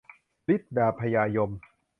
[0.53, 1.49] ฤทธิ์ดาบพญายม